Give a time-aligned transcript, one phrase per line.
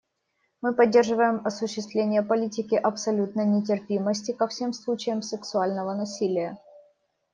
[0.63, 6.57] Мы поддерживаем осуществление политики абсолютной нетерпимости ко всем случаям сексуального насилия.